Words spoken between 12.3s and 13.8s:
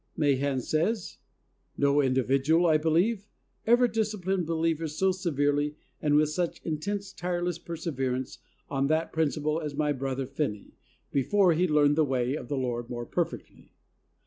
of the Lord more perfectly.